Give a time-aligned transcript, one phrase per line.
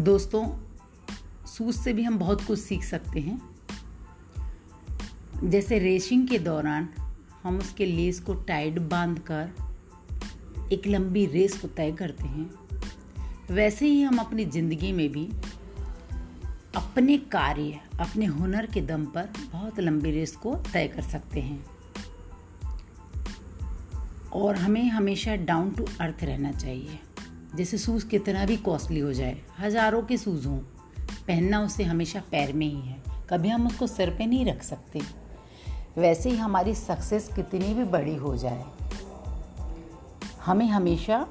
[0.00, 0.48] दोस्तों
[1.46, 3.50] सूज से भी हम बहुत कुछ सीख सकते हैं।
[5.44, 6.88] जैसे रेसिंग के दौरान
[7.42, 9.50] हम उसके लेस को टाइट बाँध कर
[10.72, 12.50] एक लंबी रेस को तय करते हैं।
[13.50, 15.26] वैसे ही हम अपनी ज़िंदगी में भी
[16.76, 21.64] अपने कार्य, अपने हुनर के दम पर बहुत लंबी रेस को तय कर सकते हैं।
[24.32, 26.98] और हमें हमेशा डाउन टू अर्थ रहना चाहिए।
[27.56, 30.58] जैसे शूज़ कितना भी कॉस्टली हो जाए, हज़ारों के शूज़ हों,
[31.26, 35.00] पहनना उसे हमेशा पैर में ही है। कभी हम उसको सिर पे नहीं रख सकते।
[35.98, 38.64] वैसे ही हमारी सक्सेस कितनी भी बड़ी हो जाए,
[40.44, 41.26] हमें हमेशा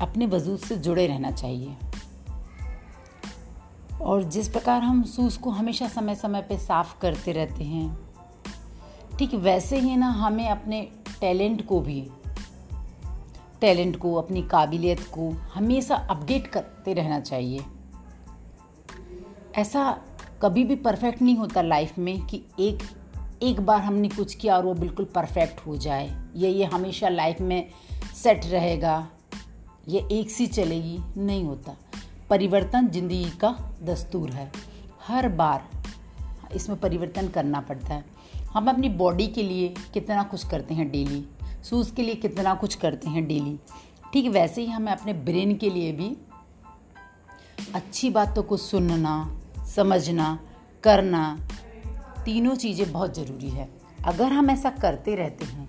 [0.00, 1.76] अपने वजूद से जुड़े रहना चाहिए।
[4.02, 7.98] और जिस प्रकार हम शूज़ को हमेशा समय समय पे साफ़ करते रहते हैं,
[9.18, 10.82] ठीक वैसे ही ना हमें अपने
[11.20, 12.00] टैलेंट को भी
[13.60, 17.60] टैलेंट को, अपनी काबिलियत को हमेशा अपडेट करते रहना चाहिए।
[19.54, 19.98] ऐसा
[20.42, 22.78] कभी भी परफेक्ट नहीं होता लाइफ में कि एक
[23.42, 27.40] एक बार हमने कुछ किया और वो बिल्कुल परफेक्ट हो जाए। या, ये हमेशा लाइफ
[27.40, 27.70] में
[28.14, 29.08] सेट रहेगा।
[29.88, 31.76] ये एक सी चलेगी, नहीं होता।
[32.30, 34.52] परिवर्तन ज़िंदगी का दस्तूर है।
[35.06, 35.68] हर बार
[36.54, 38.04] इसमें परिवर्तन करना पड़ता है।
[38.52, 41.24] हम अपनी बॉडी के लिए कितना कुछ करते हैं डेली
[41.64, 43.58] सूज के लिए कितना कुछ करते हैं डेली
[44.12, 46.16] ठीक, वैसे ही हमें अपने ब्रेन के लिए भी
[47.74, 50.38] अच्छी बातों को सुनना, समझना,
[50.82, 51.38] करना
[52.24, 53.68] तीनों चीज़ें बहुत ज़रूरी है।
[54.04, 55.68] अगर हम ऐसा करते रहते हैं,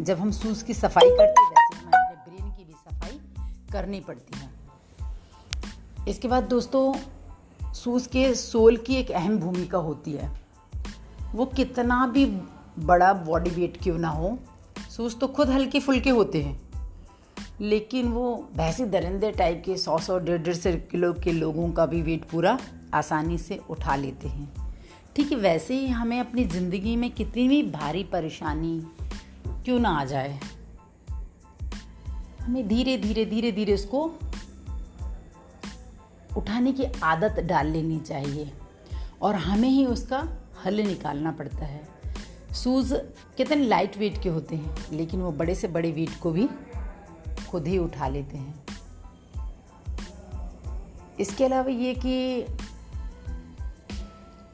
[0.00, 3.18] जब हम सूज की सफ़ाई करते वैसे हमें अपने ब्रेन की भी सफ़ाई
[3.72, 4.50] करनी पड़ती है।
[6.08, 10.30] इसके बाद दोस्तों सूज के सोल की एक अहम भूमिका होती है।
[11.34, 12.26] वो कितना भी
[12.78, 14.38] बड़ा बॉडी वेट क्यों ना हो
[14.90, 16.58] सूज तो खुद हल्के फुल्के होते हैं।
[17.60, 21.86] लेकिन वो भैंसी दरिंदे टाइप के सौ सौ, डेढ़ डेढ़ सौ किलो के लोगों का
[21.86, 22.58] भी वेट पूरा
[22.94, 24.74] आसानी से उठा लेते हैं।
[25.16, 28.80] ठीक है, वैसे ही हमें अपनी ज़िंदगी में कितनी भी भारी परेशानी
[29.64, 30.38] क्यों ना आ जाए,
[32.40, 34.04] हमें धीरे धीरे धीरे धीरे उसको
[36.36, 38.50] उठाने की आदत डाल लेनी चाहिए
[39.22, 40.26] और हमें ही उसका
[40.64, 41.99] हल निकालना पड़ता है।
[42.54, 42.94] शूज़
[43.36, 46.48] कितने लाइट वेट के होते हैं, लेकिन वो बड़े से बड़े वेट को भी
[47.50, 48.64] खुद ही उठा लेते हैं।
[51.20, 52.46] इसके अलावा ये कि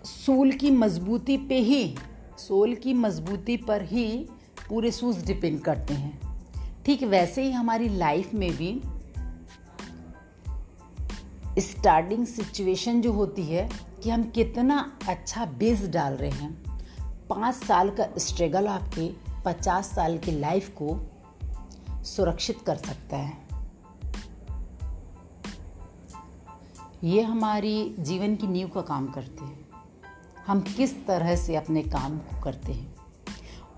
[0.04, 1.96] सोल की मजबूती पे ही,
[2.38, 4.28] सोल की मजबूती पर ही
[4.68, 6.44] पूरे शूज़ डिपेंड करते हैं।
[6.86, 8.82] ठीक वैसे ही हमारी लाइफ में भी
[11.58, 13.70] स्टार्टिंग सिचुएशन जो होती है
[14.02, 16.66] कि हम कितना अच्छा बेस डाल रहे हैं।
[17.28, 19.10] पाँच साल का स्ट्रगल आपके,
[19.44, 21.00] पचास साल की लाइफ को
[22.04, 23.47] सुरक्षित कर सकता है।
[27.04, 29.66] ये हमारी जीवन की नींव का काम करते हैं।
[30.47, 32.94] हम किस तरह से अपने काम को करते हैं?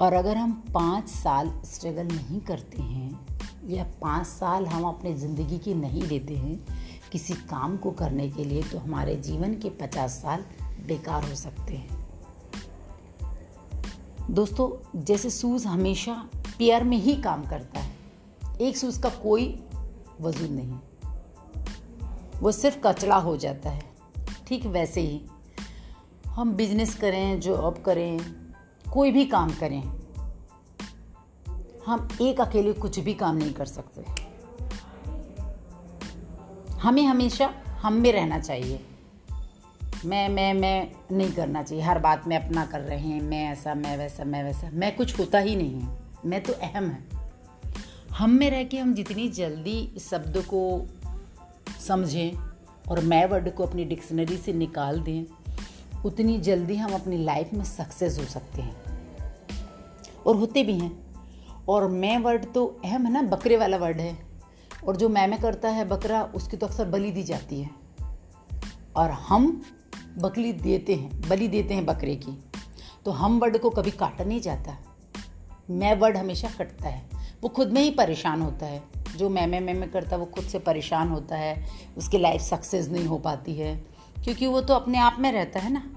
[0.00, 3.26] और अगर हम पाँच साल स्ट्रगल नहीं करते हैं,
[3.64, 6.66] या पाँच साल हम अपने ज़िंदगी की नहीं देते हैं,
[7.12, 10.44] किसी काम को करने के लिए तो हमारे जीवन के पचास साल
[10.86, 12.07] बेकार हो सकते हैं।
[14.30, 16.28] दोस्तों, जैसे सूज हमेशा
[16.58, 17.96] पेयर में ही काम करता है।
[18.60, 19.64] एक सूज का कोई
[20.20, 20.78] वजूद नहीं।
[22.40, 23.90] वो सिर्फ़ कचड़ा हो जाता है।
[24.46, 25.24] ठीक वैसे ही।
[26.28, 28.18] हम बिज़नेस करें जॉब करें,
[28.92, 29.98] कोई भी काम करें,
[31.86, 34.04] हम एक अकेले कुछ भी काम नहीं कर सकते।
[36.72, 38.87] हमें हमेशा हम में रहना चाहिए।
[40.04, 43.74] मैं मैं मैं नहीं करना चाहिए। हर बात में अपना कर रहे हैं, मैं ऐसा,
[43.74, 47.04] मैं वैसा मैं वैसा। मैं कुछ होता ही नहीं है। मैं तो अहम है।
[48.10, 50.86] हम में रह के हम जितनी जल्दी इस शब्द को
[51.80, 52.32] समझें
[52.90, 55.24] और मैं वर्ड को अपनी डिक्शनरी से निकाल दें,
[56.02, 58.76] उतनी जल्दी हम अपनी लाइफ में सक्सेस हो सकते हैं।
[60.26, 61.16] और होते भी हैं।
[61.68, 64.18] और मैं वर्ड तो अहम है ना, बकरे वाला वर्ड है।
[64.88, 67.70] और जो मैं, में करता है बकरा, उसकी तो अक्सर बलि दी जाती है।
[68.96, 69.62] और हम
[70.18, 72.44] बकरी देते हैं, बलि देते हैं बकरे की।
[73.04, 74.76] तो हम वर्ड को कभी काटा नहीं जाता।
[75.70, 77.08] मैं वर्ड हमेशा कटता है।
[77.42, 78.82] वो खुद में ही परेशान होता है।
[79.16, 82.40] जो मैं मैं मैं मैं करता है वो खुद से परेशान होता है। उसकी लाइफ
[82.40, 83.76] सक्सेस नहीं हो पाती है।
[84.24, 85.90] क्योंकि वो तो अपने आप में रहता है ना।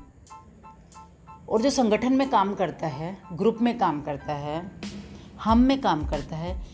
[1.50, 4.72] और जो संगठन में काम करता है ग्रुप में काम करता है,
[5.44, 6.68] हम में काम करता है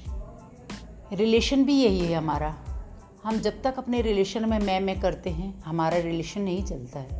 [1.13, 2.63] रिलेशन भी यही है हमारा।
[3.27, 7.19] हम जब तक अपने रिलेशन में मैं मैं करते हैं, हमारा रिलेशन नहीं चलता है।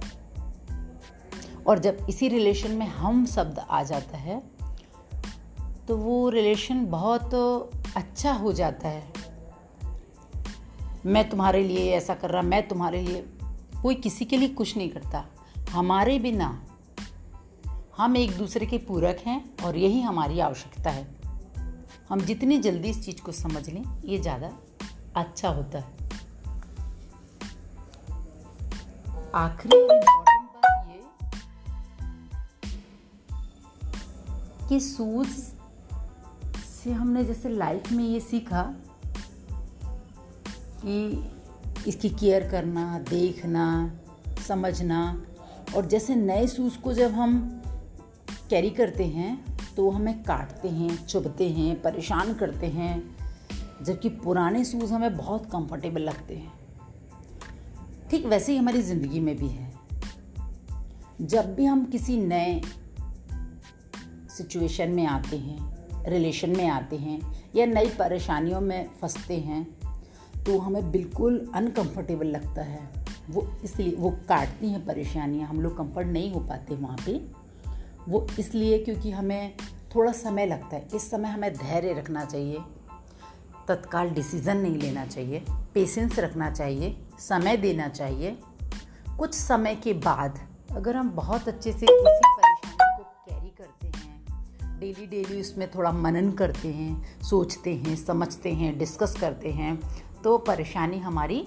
[1.68, 4.42] और जब इसी रिलेशन में हम शब्द आ जाता है
[5.88, 7.33] तो वो रिलेशन बहुत
[7.95, 9.04] अच्छा हो जाता है।
[11.06, 13.21] मैं तुम्हारे लिए ऐसा कर रहा, मैं तुम्हारे लिए,
[13.81, 15.25] कोई किसी के लिए कुछ नहीं करता।
[15.71, 16.50] हमारे बिना
[17.98, 21.07] हम एक दूसरे के पूरक हैं और यही हमारी आवश्यकता है।
[22.09, 24.57] हम जितनी जल्दी इस चीज़ को समझ लें, ये ज़्यादा
[25.15, 25.96] अच्छा होता है।
[29.35, 31.01] आखिरी इम्पोर्टेंट बात ये
[34.69, 35.27] कि सूज
[36.65, 38.63] से हमने जैसे लाइफ में ये सीखा
[40.85, 41.29] कि
[41.88, 43.97] इसकी केयर करना, देखना,
[44.47, 45.25] समझना
[45.75, 47.62] और जैसे नए सूज को जब हम
[48.50, 53.15] कैरी करते हैं तो हमें काटते हैं, चुभते हैं, परेशान करते हैं,
[53.83, 56.67] जबकि पुराने शूज़ हमें बहुत कंफर्टेबल लगते हैं।
[58.12, 59.71] ठीक वैसे ही हमारी ज़िंदगी में भी है।
[61.21, 62.62] जब भी हम किसी नए
[64.30, 67.19] सिचुएशन में आते हैं रिलेशन में आते हैं,
[67.56, 69.65] या नई परेशानियों में फंसते हैं
[70.44, 72.89] तो हमें बिल्कुल अनकंफर्टेबल लगता है।
[73.30, 77.19] वो इसलिए, वो काटती हैं परेशानियाँ, हम लोग कंफर्ट नहीं हो पाते वहाँ पे।
[78.07, 79.54] वो इसलिए क्योंकि हमें
[79.95, 82.59] थोड़ा समय लगता है। इस समय हमें धैर्य रखना चाहिए।
[83.68, 85.44] तत्काल डिसीज़न नहीं लेना चाहिए
[85.74, 88.38] पेशेंस रखना चाहिए, समय देना चाहिए।
[89.18, 90.40] कुछ समय के बाद
[90.72, 95.92] अगर हम बहुत अच्छे से किसी परेशानी को कैरी करते हैं डेली डेली उसमें थोड़ा
[95.92, 99.80] मनन करते हैं, सोचते हैं, समझते हैं डिस्कस करते हैं
[100.24, 101.46] तो परेशानी हमारी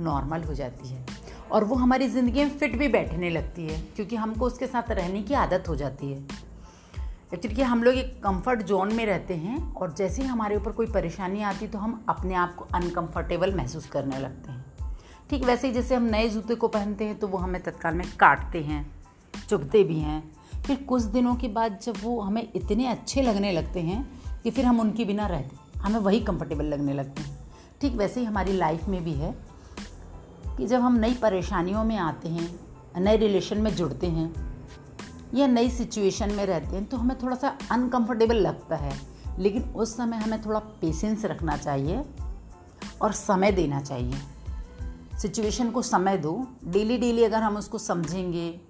[0.00, 1.06] नॉर्मल हो जाती है।
[1.50, 5.22] और वो हमारी ज़िंदगी में फिट भी बैठने लगती है, क्योंकि हमको उसके साथ रहने
[5.22, 6.37] की आदत हो जाती है।
[7.34, 10.86] एक्चुअली हम लोग एक कंफर्ट जोन में रहते हैं और जैसे ही हमारे ऊपर कोई
[10.86, 14.64] परेशानी आती तो हम अपने आप को अनकंफर्टेबल महसूस करने लगते हैं।
[15.30, 18.06] ठीक वैसे ही जैसे हम नए जूते को पहनते हैं तो वो हमें तत्काल में
[18.20, 18.94] काटते हैं,
[19.48, 20.22] चुभते भी हैं।
[20.62, 24.64] फिर कुछ दिनों के बाद जब वो हमें इतने अच्छे लगने लगते हैं कि फिर
[24.64, 27.38] हम उनके बिना रहते, हमें वही कंफर्टेबल लगने लगते हैं।
[27.80, 29.34] ठीक वैसे ही हमारी लाइफ में भी है
[30.56, 32.50] कि जब हम नई परेशानियों में आते हैं,
[32.98, 34.47] नए रिलेशन में जुड़ते हैं
[35.34, 39.00] या नई सिचुएशन में रहते हैं तो हमें थोड़ा सा अनकंफर्टेबल लगता है।
[39.38, 42.04] लेकिन उस समय हमें थोड़ा पेशेंस रखना चाहिए
[43.02, 44.14] और समय देना चाहिए।
[45.22, 48.60] सिचुएशन को समय दो। डेली डेली अगर हम उसको समझेंगे,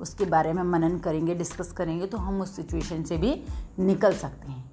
[0.00, 3.42] उसके बारे में मनन करेंगे डिस्कस करेंगे तो हम उस सिचुएशन से भी
[3.78, 4.64] निकल सकते हैं।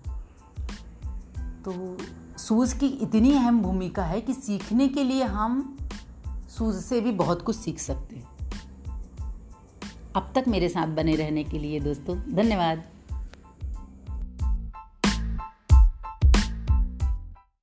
[1.63, 1.97] तो
[2.37, 5.77] सूज़ की इतनी अहम भूमिका है कि सीखने के लिए हम
[6.57, 8.30] सूज़ से भी बहुत कुछ सीख सकते हैं।
[10.15, 12.83] अब तक मेरे साथ बने रहने के लिए दोस्तों धन्यवाद।